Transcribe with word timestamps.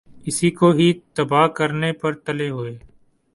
اسی 0.27 0.49
کو 0.51 0.67
ہی 0.71 0.87
تباہ 1.15 1.47
کرنے 1.57 1.91
پر 1.93 2.11
تلے 2.25 2.49
ہوۓ۔ 2.49 2.73